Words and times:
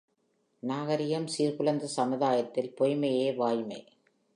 நாகரிகம் 0.59 1.27
சீர்குலைந்த 1.37 1.83
சமுதாயத்தில் 1.83 2.73
பொய்ம்மையே 2.79 3.35
வாய்மை. 3.35 3.85